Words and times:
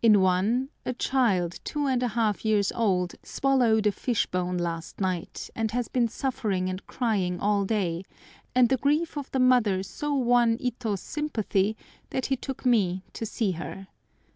In 0.00 0.20
one 0.20 0.68
a 0.86 0.92
child 0.92 1.58
two 1.64 1.86
and 1.88 2.04
a 2.04 2.14
half 2.14 2.44
years 2.44 2.70
old 2.70 3.16
swallowed 3.24 3.84
a 3.84 3.90
fish 3.90 4.26
bone 4.26 4.58
last 4.58 5.00
night, 5.00 5.50
and 5.56 5.72
has 5.72 5.88
been 5.88 6.06
suffering 6.06 6.68
and 6.70 6.86
crying 6.86 7.40
all 7.40 7.64
day, 7.64 8.04
and 8.54 8.68
the 8.68 8.76
grief 8.76 9.18
of 9.18 9.28
the 9.32 9.40
mother 9.40 9.82
so 9.82 10.14
won 10.14 10.56
Ito's 10.60 11.00
sympathy 11.00 11.76
that 12.10 12.26
he 12.26 12.36
took 12.36 12.64
me 12.64 13.02
to 13.14 13.26
see 13.26 13.50
her. 13.50 13.88